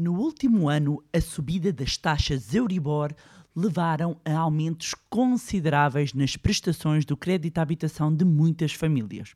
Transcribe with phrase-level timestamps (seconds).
[0.00, 3.14] No último ano, a subida das taxas Euribor
[3.54, 9.34] levaram a aumentos consideráveis nas prestações do crédito à habitação de muitas famílias.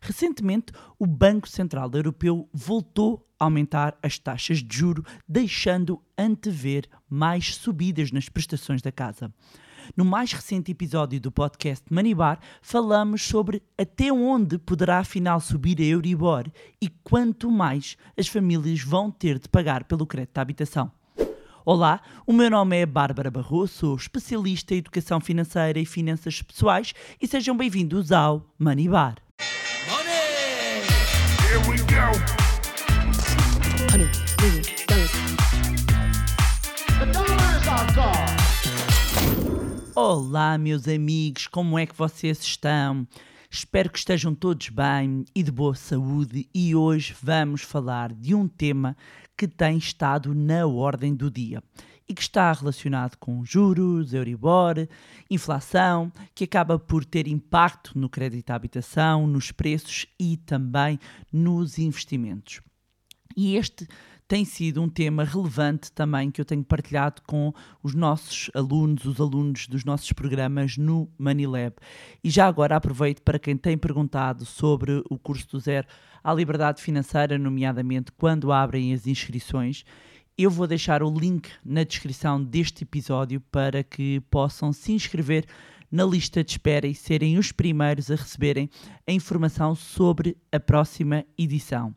[0.00, 7.54] Recentemente, o Banco Central Europeu voltou a aumentar as taxas de juro, deixando antever mais
[7.54, 9.30] subidas nas prestações da casa.
[9.94, 15.84] No mais recente episódio do podcast Manibar, falamos sobre até onde poderá afinal subir a
[15.84, 16.46] Euribor
[16.80, 20.90] e quanto mais as famílias vão ter de pagar pelo crédito à habitação.
[21.64, 26.94] Olá, o meu nome é Bárbara Barroso, sou especialista em educação financeira e finanças pessoais
[27.20, 29.16] e sejam bem-vindos ao Manibar.
[29.90, 30.86] Money!
[31.42, 32.45] Here we go.
[39.98, 43.08] Olá, meus amigos, como é que vocês estão?
[43.50, 46.46] Espero que estejam todos bem e de boa saúde.
[46.54, 48.94] E hoje vamos falar de um tema
[49.34, 51.62] que tem estado na ordem do dia
[52.06, 54.86] e que está relacionado com juros, Euribor,
[55.30, 61.00] inflação, que acaba por ter impacto no crédito à habitação, nos preços e também
[61.32, 62.60] nos investimentos.
[63.34, 63.88] E este
[64.28, 69.20] tem sido um tema relevante também que eu tenho partilhado com os nossos alunos, os
[69.20, 71.76] alunos dos nossos programas no Manilab.
[72.24, 75.86] E já agora aproveito para quem tem perguntado sobre o curso do zero
[76.24, 79.84] à liberdade financeira, nomeadamente quando abrem as inscrições.
[80.36, 85.46] Eu vou deixar o link na descrição deste episódio para que possam se inscrever
[85.90, 88.68] na lista de espera e serem os primeiros a receberem
[89.06, 91.94] a informação sobre a próxima edição.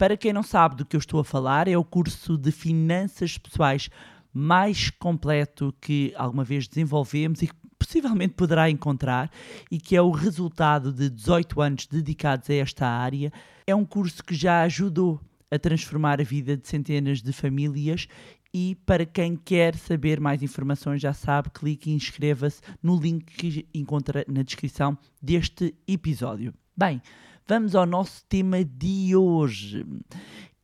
[0.00, 3.36] Para quem não sabe do que eu estou a falar, é o curso de finanças
[3.36, 3.90] pessoais
[4.32, 9.30] mais completo que alguma vez desenvolvemos e que possivelmente poderá encontrar
[9.70, 13.30] e que é o resultado de 18 anos dedicados a esta área.
[13.66, 18.08] É um curso que já ajudou a transformar a vida de centenas de famílias
[18.54, 23.68] e para quem quer saber mais informações, já sabe, clique e inscreva-se no link que
[23.74, 26.54] encontra na descrição deste episódio.
[26.74, 27.02] Bem,
[27.50, 29.84] vamos ao nosso tema de hoje.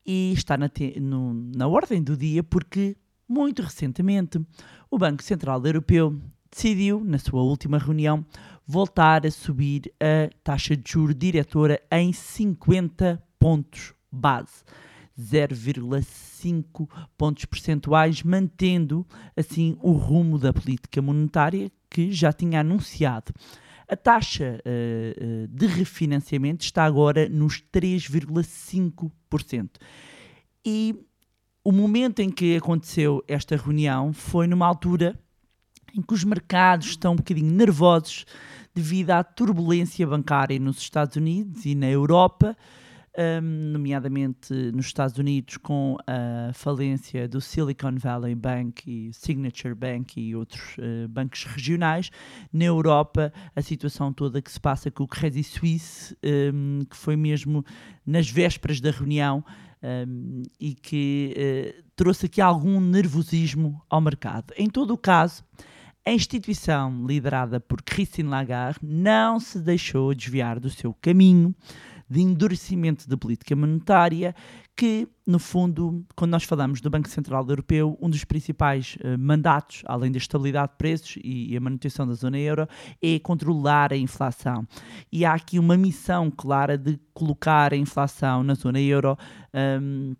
[0.06, 0.70] E está na,
[1.00, 2.96] no- na ordem do dia porque,
[3.28, 4.40] muito recentemente,
[4.88, 6.16] o Banco Central Europeu
[6.48, 8.24] decidiu, na sua última reunião,
[8.64, 14.62] voltar a subir a taxa de juro diretora em 50 pontos base.
[15.20, 16.88] 0,5
[17.18, 19.04] pontos percentuais, mantendo
[19.36, 23.32] assim o rumo da política monetária que já tinha anunciado.
[23.88, 29.70] A taxa eh, de refinanciamento está agora nos 3,5%.
[30.64, 30.94] E
[31.62, 35.18] o momento em que aconteceu esta reunião foi numa altura
[35.96, 38.26] em que os mercados estão um bocadinho nervosos
[38.74, 42.56] devido à turbulência bancária nos Estados Unidos e na Europa,
[43.18, 50.20] hum, nomeadamente nos Estados Unidos com a falência do Silicon Valley Bank e Signature Bank
[50.20, 52.10] e outros eh, bancos regionais.
[52.52, 56.16] Na Europa, a situação toda que se passa com o Credit Suisse,
[56.52, 57.64] hum, que foi mesmo
[58.04, 59.44] nas vésperas da reunião,
[59.82, 64.52] um, e que eh, trouxe aqui algum nervosismo ao mercado.
[64.56, 65.44] Em todo o caso,
[66.04, 71.54] a instituição liderada por Christine Lagarde não se deixou desviar do seu caminho
[72.08, 74.34] de endurecimento da política monetária,
[74.76, 79.82] que, no fundo, quando nós falamos do Banco Central Europeu, um dos principais eh, mandatos,
[79.86, 82.68] além da estabilidade de preços e, e a manutenção da zona euro,
[83.02, 84.66] é controlar a inflação.
[85.10, 89.16] E há aqui uma missão clara de colocar a inflação na zona euro.
[89.80, 90.14] hum,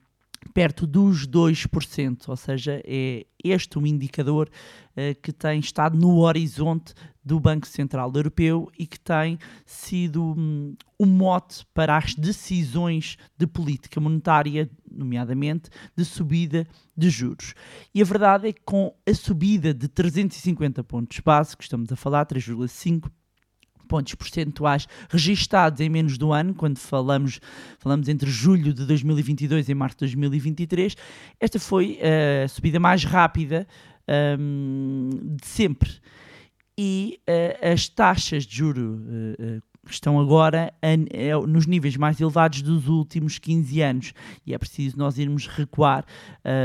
[0.49, 4.49] perto dos 2%, ou seja, é este um indicador
[4.97, 10.75] eh, que tem estado no horizonte do Banco Central Europeu e que tem sido hum,
[10.99, 17.55] o mote para as decisões de política monetária, nomeadamente de subida de juros.
[17.95, 21.21] E a verdade é que com a subida de 350 pontos
[21.56, 23.11] que estamos a falar, 3,5
[23.87, 27.41] pontos percentuais registados em menos um ano, quando falamos,
[27.79, 30.97] falamos entre julho de 2022 e março de 2023,
[31.41, 31.99] esta foi
[32.45, 33.67] a subida mais rápida
[34.38, 35.11] hum,
[35.41, 35.91] de sempre.
[36.79, 42.61] E eh, as taxas de juro eh, eh, estão agora a- nos níveis mais elevados
[42.61, 44.12] dos últimos 15 anos
[44.44, 46.05] e é preciso nós irmos recuar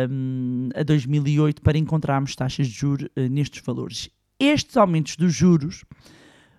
[0.09, 4.09] hum, a 2008 para encontrarmos taxas de juros eh, nestes valores.
[4.37, 5.85] Estes aumentos dos juros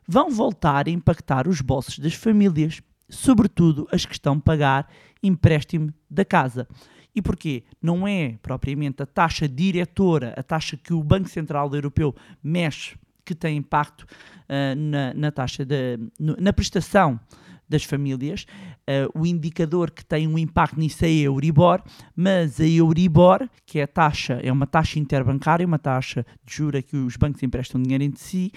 [0.07, 4.89] vão voltar a impactar os bolsos das famílias, sobretudo as que estão a pagar
[5.23, 6.67] empréstimo da casa.
[7.15, 7.65] E porquê?
[7.81, 13.35] Não é propriamente a taxa diretora, a taxa que o Banco Central Europeu mexe, que
[13.35, 14.07] tem impacto
[14.49, 17.21] ah, na, na taxa, de, na prestação
[17.73, 18.47] das famílias.
[18.83, 21.83] Uh, o indicador que tem um impacto nisso é a Euribor,
[22.15, 26.83] mas a Euribor, que é a taxa, é uma taxa interbancária, uma taxa de jura
[26.83, 28.53] que os bancos emprestam dinheiro entre si,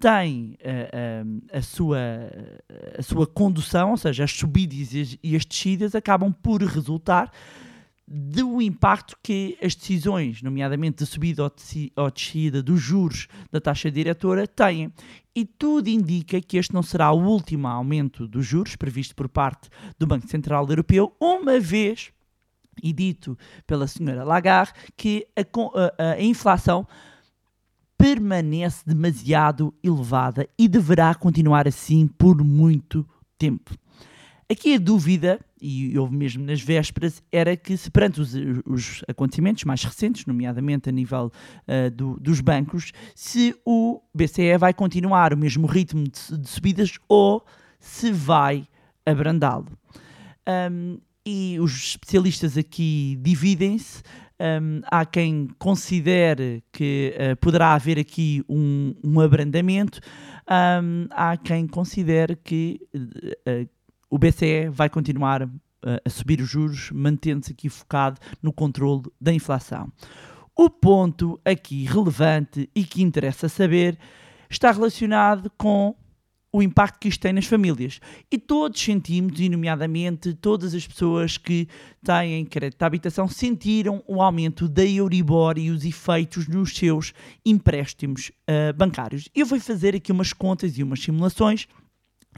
[0.00, 1.98] tem uh, uh, a, sua,
[2.98, 5.00] a sua condução, ou seja, as subidas e
[5.34, 7.32] as, as descidas acabam por resultar
[8.10, 14.46] do impacto que as decisões, nomeadamente de subida ou descida dos juros da taxa diretora,
[14.46, 14.90] têm.
[15.34, 19.68] E tudo indica que este não será o último aumento dos juros previsto por parte
[19.98, 22.10] do Banco Central Europeu, uma vez,
[22.82, 23.36] e dito
[23.66, 26.86] pela senhora Lagarde, que a, a, a inflação
[27.98, 33.04] permanece demasiado elevada e deverá continuar assim por muito
[33.36, 33.74] tempo.
[34.50, 38.32] Aqui a dúvida, e houve mesmo nas vésperas, era que se perante os,
[38.64, 41.30] os acontecimentos mais recentes, nomeadamente a nível
[41.66, 46.98] uh, do, dos bancos, se o BCE vai continuar o mesmo ritmo de, de subidas
[47.06, 47.44] ou
[47.78, 48.66] se vai
[49.04, 49.68] abrandá-lo.
[50.70, 54.02] Um, e os especialistas aqui dividem-se.
[54.40, 60.00] Um, há quem considere que uh, poderá haver aqui um, um abrandamento,
[60.48, 63.68] um, há quem considere que uh,
[64.08, 69.92] o BCE vai continuar a subir os juros, mantendo-se aqui focado no controle da inflação.
[70.56, 73.98] O ponto aqui relevante e que interessa saber
[74.50, 75.94] está relacionado com
[76.58, 78.00] o impacto que isto tem nas famílias.
[78.30, 81.68] E todos sentimos, e nomeadamente todas as pessoas que
[82.04, 87.12] têm crédito de habitação, sentiram o aumento da Euribor e os efeitos nos seus
[87.44, 89.28] empréstimos uh, bancários.
[89.34, 91.68] Eu vou fazer aqui umas contas e umas simulações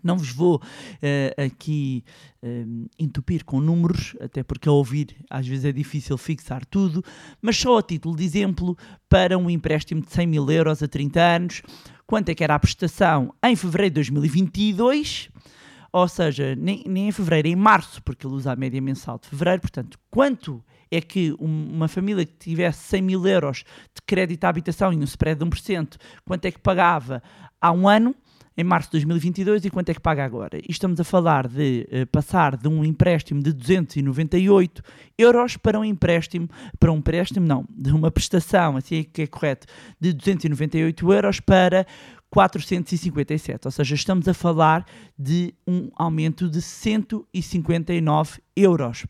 [0.02, 2.02] não vos vou uh, aqui
[2.42, 7.04] uh, entupir com números, até porque a ouvir às vezes é difícil fixar tudo,
[7.40, 8.76] mas só a título de exemplo,
[9.08, 11.62] para um empréstimo de 100 mil euros a 30 anos,
[12.10, 15.30] quanto é que era a prestação em fevereiro de 2022?
[15.92, 19.28] Ou seja, nem, nem em fevereiro, em março, porque ele usa a média mensal de
[19.28, 20.60] fevereiro, portanto, quanto
[20.90, 23.58] é que uma família que tivesse 100 mil euros
[23.94, 27.22] de crédito à habitação e um spread de 1%, quanto é que pagava
[27.60, 28.12] há um ano?
[28.60, 30.58] Em março de 2022 e quanto é que paga agora?
[30.58, 34.82] E estamos a falar de uh, passar de um empréstimo de 298
[35.18, 36.48] euros para um empréstimo,
[36.78, 39.66] para um empréstimo não, de uma prestação, assim é que é correto,
[39.98, 41.86] de 298 euros para
[42.30, 44.86] 457, ou seja, estamos a falar
[45.18, 49.06] de um aumento de 159 euros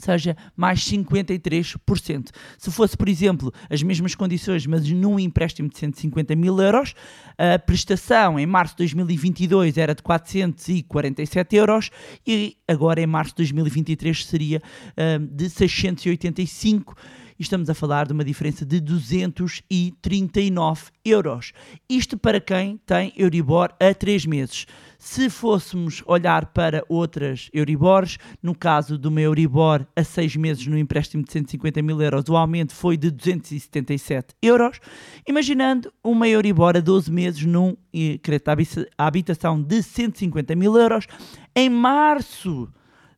[0.00, 2.30] seja mais 53%.
[2.58, 6.94] Se fosse, por exemplo, as mesmas condições, mas num empréstimo de 150 mil euros,
[7.38, 11.90] a prestação em março de 2022 era de 447 euros
[12.26, 14.62] e agora em março de 2023 seria
[14.92, 16.96] uh, de 685
[17.38, 21.52] estamos a falar de uma diferença de 239 euros.
[21.88, 24.66] Isto para quem tem Euribor a 3 meses.
[24.98, 30.78] Se fôssemos olhar para outras Euribors, no caso de uma Euribor a 6 meses no
[30.78, 34.80] empréstimo de 150 mil euros, o aumento foi de 277 euros.
[35.28, 37.76] Imaginando uma Euribor a 12 meses num
[38.22, 41.06] crédito à habitação de 150 mil euros,
[41.54, 42.68] em março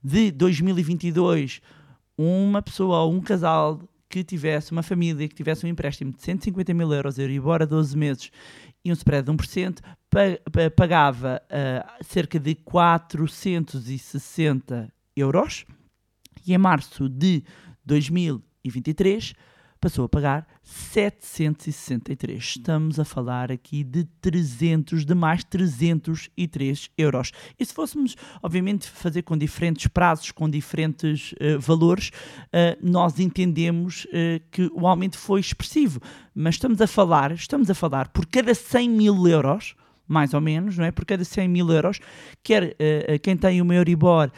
[0.02, 1.60] de 2022,
[2.16, 6.72] uma pessoa ou um casal que tivesse uma família que tivesse um empréstimo de 150
[6.72, 8.30] mil euros Euribor a 12 meses
[8.84, 9.80] e um spread de 1%,
[10.74, 15.66] pagava uh, cerca de 460 euros.
[16.46, 17.42] E em março de
[17.84, 19.34] 2023
[19.80, 22.42] passou a pagar 763.
[22.42, 27.32] Estamos a falar aqui de 300, de mais 303 euros.
[27.58, 34.04] E se fôssemos, obviamente, fazer com diferentes prazos, com diferentes uh, valores, uh, nós entendemos
[34.06, 36.00] uh, que o aumento foi expressivo.
[36.34, 39.74] Mas estamos a falar, estamos a falar por cada 100 mil euros,
[40.08, 40.90] mais ou menos, não é?
[40.90, 42.00] Por cada 100 mil euros,
[42.42, 44.30] quer uh, quem tem o Euribor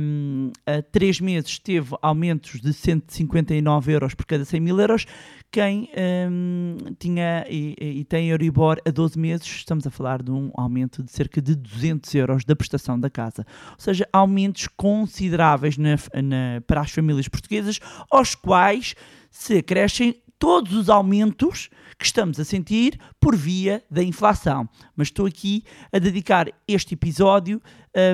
[0.00, 5.06] um, a 3 meses teve aumentos de 159 euros por cada 100 mil euros,
[5.50, 5.90] quem
[6.30, 11.02] um, tinha e, e, tem Euribor a 12 meses, estamos a falar de um aumento
[11.02, 13.46] de cerca de 200 euros da prestação da casa.
[13.72, 17.78] Ou seja, aumentos consideráveis na, na, para as famílias portuguesas,
[18.10, 18.94] aos quais
[19.30, 24.68] se acrescem todos os aumentos que estamos a sentir por via da inflação.
[24.96, 27.62] Mas estou aqui a dedicar este episódio,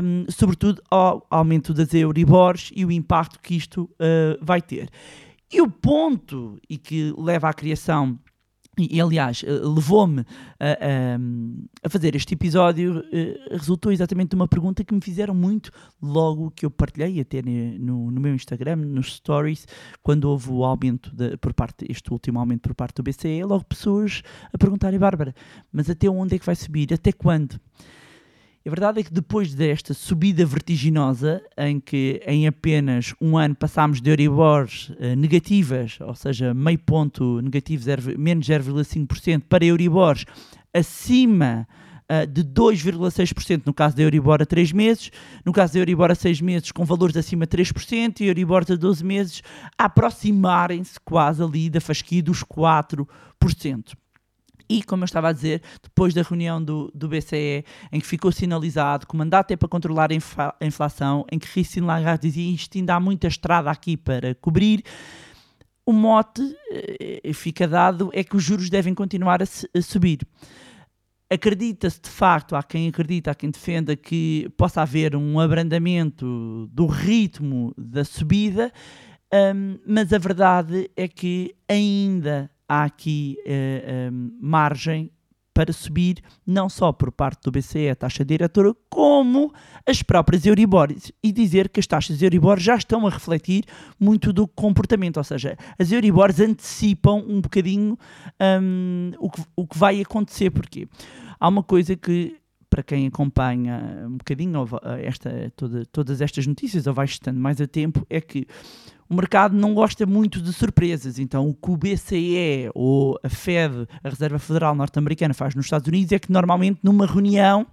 [0.04, 4.90] um, sobretudo ao aumento das Euribors e o impacto que isto uh, vai ter.
[5.50, 8.18] E o ponto e que leva à criação
[8.90, 10.20] e, aliás, eh, levou-me
[10.60, 11.18] a, a,
[11.84, 15.70] a, fazer este episódio, eh, resultou exatamente de uma pergunta que me fizeram muito
[16.00, 19.66] logo que eu partilhei, até no, no meu Instagram, nos stories,
[20.02, 23.64] quando houve o aumento, de, por parte, este último aumento por parte do BCE, logo
[23.64, 25.34] pessoas a perguntarem, Bárbara,
[25.72, 26.92] mas até onde é que vai subir?
[26.92, 27.60] Até quando?
[28.66, 34.00] A verdade é que depois desta subida vertiginosa, em que em apenas um ano passámos
[34.00, 37.84] de Euribors eh, negativas, ou seja, meio ponto negativo,
[38.18, 40.24] menos 0,5%, para Euribors
[40.74, 41.66] acima
[42.10, 45.10] ah, de 2,6% no caso da Euribor a 3 meses,
[45.44, 48.74] no caso da Euribor a 6 meses com valores acima de 3% e Euribor a
[48.74, 49.42] 12 meses
[49.76, 53.06] a aproximarem-se quase ali da fasquia dos 4%.
[54.68, 58.30] E, como eu estava a dizer, depois da reunião do, do BCE, em que ficou
[58.30, 62.28] sinalizado que o mandato é para controlar a infa- a inflação, em que Christine Lagarde
[62.28, 64.82] dizia isto ainda há muita estrada aqui para cobrir,
[65.86, 70.18] o mote eh, fica dado é que os juros devem continuar a, a subir.
[71.30, 76.86] Acredita-se de facto, há quem acredita, há quem defenda que possa haver um abrandamento do
[76.86, 78.70] ritmo da subida,
[79.54, 85.10] hum, mas a verdade é que ainda há aqui eh, hum, margem
[85.54, 89.52] para subir, não só por parte do BCE, a taxa diretora, como
[89.84, 91.10] as próprias Euribores.
[91.20, 93.64] E dizer que as taxas Euribor já estão a refletir
[93.98, 97.98] muito do comportamento, ou seja, as Euribors antecipam um bocadinho
[98.62, 100.50] hum, o, que, o que vai acontecer.
[100.50, 100.86] Porquê?
[101.40, 102.36] Há uma coisa que,
[102.70, 104.64] para quem acompanha um bocadinho
[105.02, 108.46] esta, toda- todas estas notícias, ou vai estando mais a tempo, é que
[109.08, 111.18] o mercado não gosta muito de surpresas.
[111.18, 115.88] Então, o que o BCE ou a Fed, a Reserva Federal Norte-Americana, faz nos Estados
[115.88, 117.66] Unidos é que normalmente numa reunião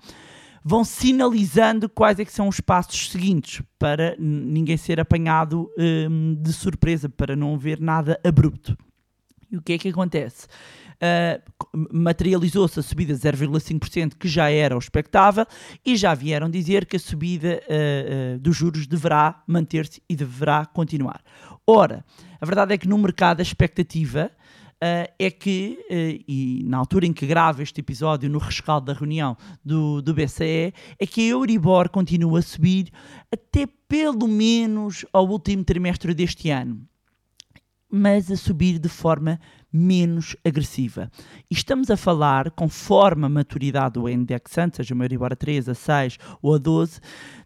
[0.63, 6.51] vão sinalizando quais é que são os passos seguintes para ninguém ser apanhado hum, de
[6.53, 8.75] surpresa, para não haver nada abrupto.
[9.51, 10.47] E o que é que acontece?
[10.95, 15.45] Uh, materializou-se a subida de 0,5%, que já era o expectável,
[15.85, 20.65] e já vieram dizer que a subida uh, uh, dos juros deverá manter-se e deverá
[20.65, 21.21] continuar.
[21.67, 22.05] Ora,
[22.39, 24.31] a verdade é que no mercado a expectativa
[24.75, 28.93] uh, é que, uh, e na altura em que gravo este episódio, no rescaldo da
[28.93, 32.91] reunião do, do BCE, é que a Euribor continua a subir
[33.31, 36.87] até pelo menos ao último trimestre deste ano
[37.95, 39.39] mas a subir de forma
[39.71, 41.09] menos agressiva.
[41.49, 45.73] E estamos a falar, conforme a maturidade do indexante, seja uma Euribor a 3, a
[45.73, 46.99] 6 ou a 12,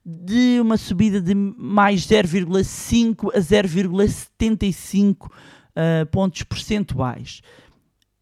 [0.03, 7.41] de uma subida de mais 0,5 a 0,75 uh, pontos percentuais.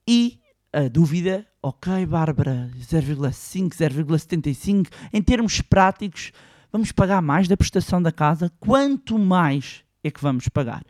[0.05, 0.37] E
[0.73, 6.33] a dúvida, ok, Bárbara, 0,5, 0,75, em termos práticos,
[6.73, 8.51] vamos pagar mais da prestação da casa?
[8.59, 10.83] Quanto mais é que vamos pagar?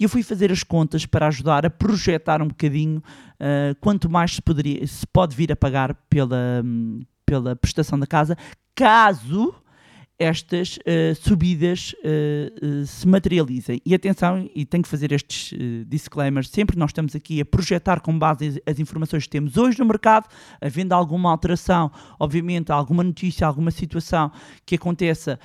[0.00, 3.02] E eu fui fazer as contas para ajudar a projetar um bocadinho
[3.38, 8.06] uh, quanto mais se, poderia, se pode vir a pagar pela, um, pela prestação da
[8.06, 8.34] casa,
[8.74, 9.54] caso
[10.20, 13.80] estas uh, subidas uh, uh, se materializem.
[13.86, 18.16] E atenção, e tenho que fazer estes disclaimers, sempre nós estamos aqui a projetar com
[18.18, 20.28] base as informações que temos hoje no mercado,
[20.60, 24.30] havendo alguma alteração, obviamente, alguma notícia, alguma situação
[24.66, 25.40] que aconteça,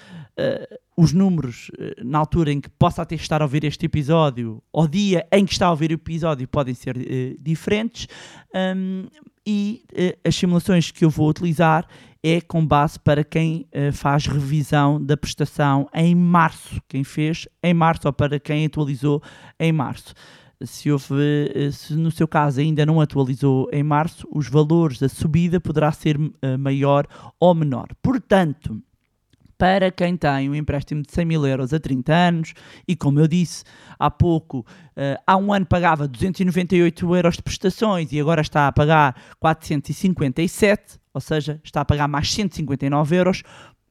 [0.97, 1.71] os números
[2.03, 5.53] na altura em que possa até estar a ouvir este episódio, ao dia em que
[5.53, 6.97] está a ouvir o episódio, podem ser
[7.39, 8.07] diferentes,
[8.53, 9.05] um,
[9.45, 9.83] e
[10.25, 11.87] as simulações que eu vou utilizar
[12.27, 17.71] é com base para quem uh, faz revisão da prestação em março, quem fez em
[17.71, 19.21] março ou para quem atualizou
[19.59, 20.11] em março.
[20.63, 25.07] Se, houve, uh, se no seu caso ainda não atualizou em março, os valores da
[25.07, 27.05] subida poderá ser uh, maior
[27.39, 27.89] ou menor.
[28.01, 28.81] Portanto,
[29.55, 32.53] para quem tem um empréstimo de 100 mil euros a 30 anos,
[32.87, 33.63] e como eu disse
[33.97, 34.65] há pouco,
[35.25, 41.21] há um ano pagava 298 euros de prestações e agora está a pagar 457, ou
[41.21, 43.41] seja, está a pagar mais 159 euros,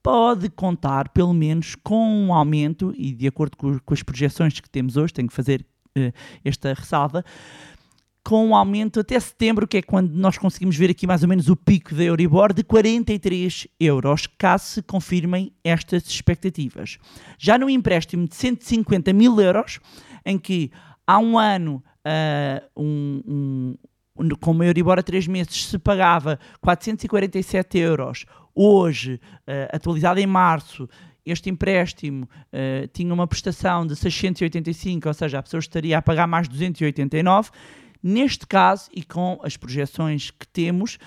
[0.02, 4.69] pode contar pelo menos com um aumento, e de acordo com, com as projeções que
[4.69, 5.64] temos hoje, tenho que fazer
[5.97, 6.12] uh,
[6.45, 7.25] esta ressalva,
[8.23, 11.49] com um aumento até setembro, que é quando nós conseguimos ver aqui mais ou menos
[11.49, 16.99] o pico da Euribor, de 43 euros, caso se confirmem estas expectativas.
[17.38, 19.81] Já no empréstimo de 150 mil euros,
[20.26, 20.71] em que
[21.07, 23.75] há um ano uh, um, um,
[24.40, 30.88] com uma Euribor a 3 meses se pagava 447 euros, hoje, uh, atualizado em março,
[31.26, 36.26] este empréstimo uh, tinha uma prestação de 685, ou seja, a pessoa estaria a pagar
[36.26, 37.50] mais 289.
[38.02, 40.99] Neste caso, e com as projeções que temos,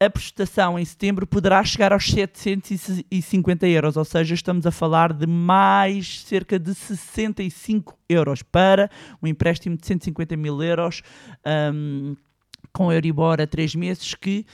[0.00, 5.26] a prestação em setembro poderá chegar aos 750 euros, ou seja, estamos a falar de
[5.26, 8.90] mais cerca de 65 euros para
[9.22, 11.02] um empréstimo de 150 mil euros
[11.72, 12.16] um,
[12.72, 14.44] com Euribor a 3 meses que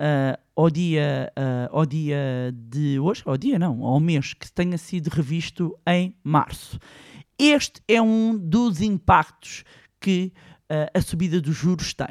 [0.00, 4.76] uh, ao, dia, uh, ao dia de hoje, ao dia não, ao mês que tenha
[4.76, 6.78] sido revisto em março.
[7.38, 9.64] Este é um dos impactos
[10.00, 10.32] que
[10.70, 12.08] uh, a subida dos juros tem.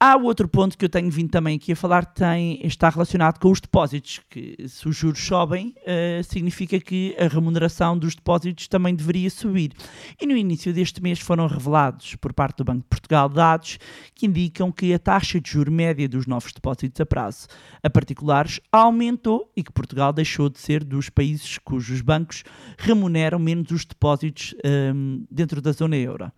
[0.00, 3.50] Há outro ponto que eu tenho vindo também aqui a falar, tem, está relacionado com
[3.50, 8.94] os depósitos, que se os juros sobem, uh, significa que a remuneração dos depósitos também
[8.94, 9.72] deveria subir.
[10.20, 13.80] E no início deste mês foram revelados por parte do Banco de Portugal dados
[14.14, 17.48] que indicam que a taxa de juro média dos novos depósitos a prazo
[17.82, 22.44] a particulares aumentou e que Portugal deixou de ser dos países cujos bancos
[22.78, 24.54] remuneram menos os depósitos
[24.94, 26.30] um, dentro da zona euro.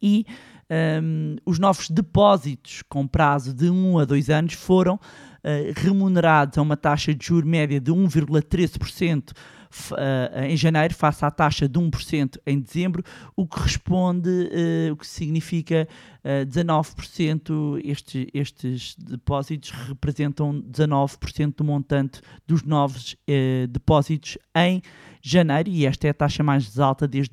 [0.00, 0.24] E
[0.70, 5.00] um, os novos depósitos com prazo de 1 a 2 anos foram uh,
[5.76, 11.68] remunerados a uma taxa de juros média de 1,13% uh, em janeiro, face à taxa
[11.68, 13.04] de 1% em dezembro,
[13.36, 15.86] o que responde, uh, o que significa
[16.24, 23.14] 19%, estes, estes depósitos representam 19% do montante dos novos
[23.70, 24.82] depósitos em
[25.22, 27.32] janeiro, e esta é a taxa mais alta desde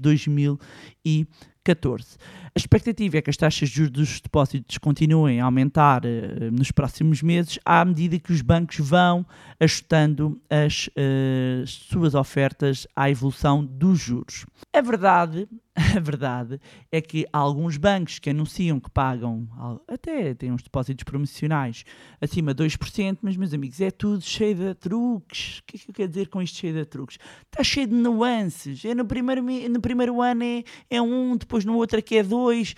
[1.63, 2.17] 2014.
[2.55, 6.71] A expectativa é que as taxas de juros dos depósitos continuem a aumentar uh, nos
[6.71, 9.25] próximos meses, à medida que os bancos vão
[9.59, 14.45] ajustando as uh, suas ofertas à evolução dos juros.
[14.71, 15.47] A verdade
[15.97, 16.59] a verdade
[16.91, 19.47] é que alguns bancos que anunciam que pagam,
[19.87, 21.83] até têm uns depósitos promocionais
[22.21, 25.59] acima de 2%, mas, meus amigos, é tudo cheio de truques.
[25.59, 27.17] O que é que eu quero dizer com isto cheio de truques?
[27.45, 28.85] Está cheio de nuances.
[28.85, 32.75] É no, primeiro, no primeiro ano é, é um, depois no outro aqui é dois,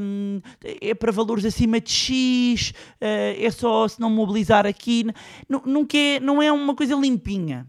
[0.00, 2.74] um, é para valores acima de X, uh,
[3.38, 5.04] é só se não mobilizar aqui.
[5.46, 7.66] Não, quer, não é uma coisa limpinha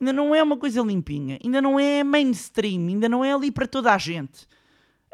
[0.00, 3.66] ainda não é uma coisa limpinha, ainda não é mainstream, ainda não é ali para
[3.66, 4.46] toda a gente.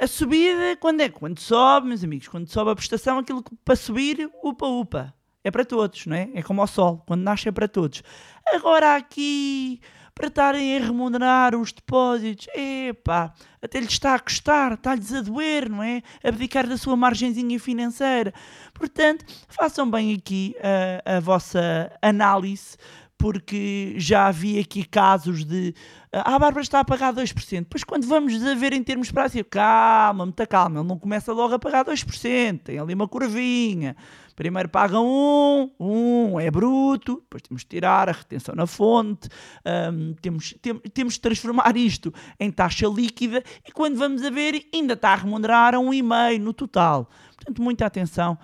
[0.00, 1.08] A subida, quando é?
[1.08, 5.14] Quando sobe, meus amigos, quando sobe a prestação, aquilo que para subir, upa, upa.
[5.42, 6.30] É para todos, não é?
[6.34, 8.02] É como o sol, quando nasce é para todos.
[8.46, 9.78] Agora aqui,
[10.14, 15.68] para estarem a remunerar os depósitos, epá, até lhes está a custar, está-lhes a doer,
[15.68, 16.02] não é?
[16.22, 18.32] Abdicar da sua margenzinha financeira.
[18.72, 20.56] Portanto, façam bem aqui
[21.04, 22.76] a, a vossa análise
[23.18, 25.74] porque já havia aqui casos de
[26.12, 27.60] ah, a Bárbara está a pagar 2%.
[27.60, 31.54] Depois, quando vamos a ver em termos práticos, calma, muita calma, ele não começa logo
[31.54, 33.96] a pagar 2%, tem ali uma curvinha.
[34.34, 39.28] Primeiro paga um, um é bruto, depois temos de tirar a retenção na fonte,
[39.92, 44.66] um, temos, tem, temos de transformar isto em taxa líquida e quando vamos a ver
[44.74, 47.08] ainda está a remunerar a 1,5 no total.
[47.36, 48.38] Portanto, muita atenção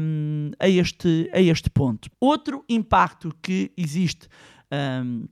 [0.00, 2.10] um, a, este, a este ponto.
[2.20, 4.28] Outro impacto que existe.
[4.70, 5.26] Um,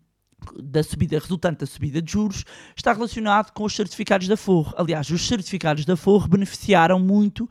[0.63, 2.45] da subida resultante da subida de juros
[2.77, 4.75] está relacionado com os certificados da Forro.
[4.77, 7.49] Aliás, os certificados da Forro beneficiaram muito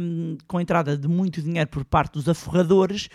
[0.00, 3.08] um, com a entrada de muito dinheiro por parte dos aforradores.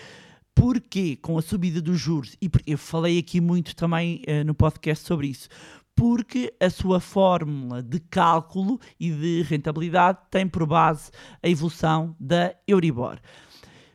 [0.53, 5.07] Porque com a subida dos juros, e eu falei aqui muito também uh, no podcast
[5.07, 5.47] sobre isso,
[5.95, 11.09] porque a sua fórmula de cálculo e de rentabilidade tem por base
[11.41, 13.17] a evolução da Euribor.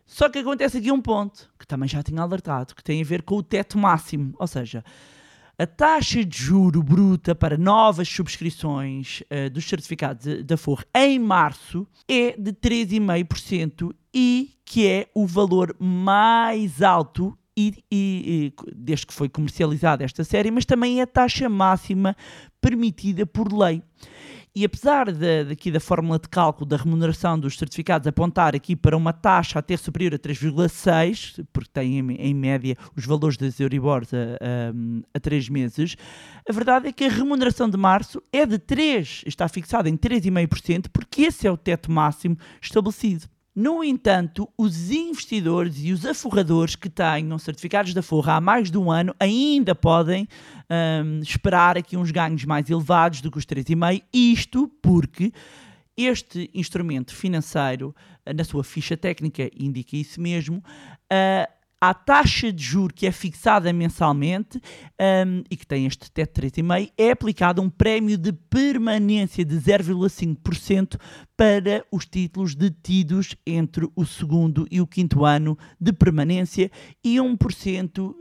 [0.07, 3.23] Só que acontece aqui um ponto, que também já tinha alertado, que tem a ver
[3.23, 4.85] com o teto máximo, ou seja,
[5.59, 11.87] a taxa de juro bruta para novas subscrições uh, dos certificados da Forre em março
[12.07, 19.15] é de 3,5% e que é o valor mais alto e, e, e, desde que
[19.15, 22.15] foi comercializada esta série, mas também é a taxa máxima
[22.61, 23.83] permitida por lei.
[24.59, 28.97] E apesar de, daqui da fórmula de cálculo da remuneração dos certificados apontar aqui para
[28.97, 34.15] uma taxa até superior a 3,6, porque tem em, em, média os valores das Euribors
[34.15, 35.95] a, a, a 3 meses,
[36.49, 40.87] a verdade é que a remuneração de março é de 3, está fixada em 3,5%,
[40.91, 43.29] porque esse é o teto máximo estabelecido.
[43.59, 48.77] No entanto, os investidores e os aforradores que tenham certificados da forra há mais de
[48.77, 50.29] um ano ainda podem
[50.71, 55.33] um, esperar aqui uns ganhos mais elevados do que os 3,5%, isto porque
[55.97, 57.95] este instrumento financeiro,
[58.35, 63.73] na sua ficha técnica, indica isso mesmo, uh, a taxa de juro que é fixada
[63.73, 69.55] mensalmente um, e que tem este teto 3,5 é aplicado um prémio de permanência de
[69.57, 70.99] 0,5%
[71.37, 76.71] para os títulos detidos entre o segundo e o quinto ano de permanência
[77.05, 78.15] e 1% uh, uh,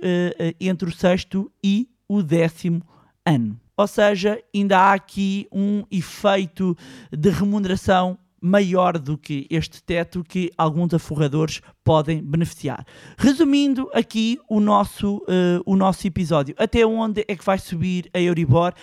[0.59, 2.81] entre o sexto e o décimo
[3.25, 3.59] ano.
[3.77, 6.77] Ou seja, ainda há aqui um efeito
[7.11, 12.85] de remuneração maior do que este teto que alguns aforradores podem beneficiar.
[13.17, 18.19] Resumindo aqui o nosso, uh, o nosso episódio, até onde é que vai subir a
[18.19, 18.73] Euribor?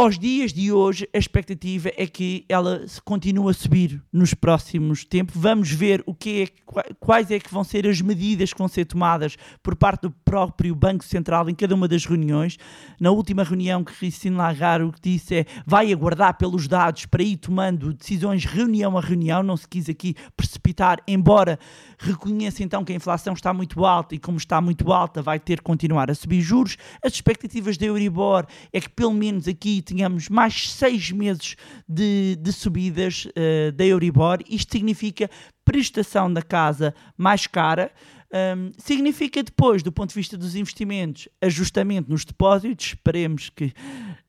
[0.00, 5.34] Aos dias de hoje, a expectativa é que ela continue a subir nos próximos tempos.
[5.36, 8.66] Vamos ver o que é, qua- quais é que vão ser as medidas que vão
[8.66, 12.56] ser tomadas por parte do próprio Banco Central em cada uma das reuniões.
[12.98, 17.22] Na última reunião que Christine Lagarde o que disse é vai aguardar pelos dados para
[17.22, 21.58] ir tomando decisões reunião a reunião, não se quis aqui precipitar, embora
[21.98, 25.58] reconheça então que a inflação está muito alta e como está muito alta vai ter
[25.58, 26.78] que continuar a subir juros.
[27.04, 31.56] As expectativas da Euribor é que pelo menos aqui tenhamos mais seis meses
[31.88, 34.38] de, de subidas eh, da Euribor.
[34.48, 35.28] Isto significa
[35.64, 37.90] prestação da casa mais cara.
[38.32, 43.72] Um, significa depois, do ponto de vista dos investimentos, ajustamento nos depósitos, esperemos que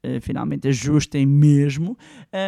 [0.01, 1.95] eh, finalmente ajustem mesmo.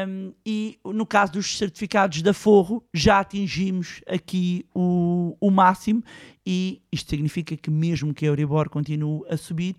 [0.08, 6.04] Um, e no caso dos certificados de aforro, já atingimos aqui o, o máximo,
[6.44, 9.76] e isto significa que, mesmo que a Euribor continue a subir,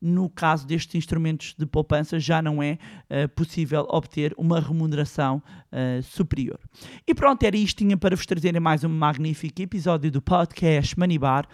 [0.00, 2.78] no caso destes instrumentos de poupança, já não é
[3.08, 6.58] eh, possível obter uma remuneração eh, superior.
[7.06, 7.78] E pronto, era isto.
[7.78, 11.46] Tinha para vos trazerem mais um magnífico episódio do podcast Manibar.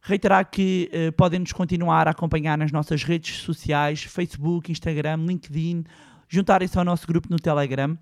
[0.00, 5.84] Reiterar que eh, podem nos continuar a acompanhar nas nossas redes sociais, Facebook, Instagram, LinkedIn,
[6.28, 7.96] juntarem-se ao nosso grupo no Telegram.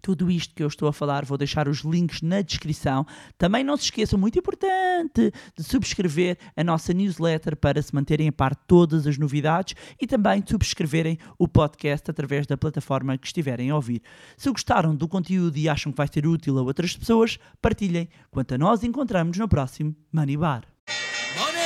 [0.00, 3.06] Tudo isto que eu estou a falar, vou deixar os links na descrição.
[3.38, 8.32] Também não se esqueçam, muito importante, de subscrever a nossa newsletter para se manterem a
[8.32, 13.26] par de todas as novidades e também de subscreverem o podcast através da plataforma que
[13.26, 14.02] estiverem a ouvir.
[14.36, 18.08] Se gostaram do conteúdo e acham que vai ser útil a outras pessoas, partilhem.
[18.30, 20.64] Quanto a nós, encontramos no próximo Money Bar.
[21.38, 21.62] Money!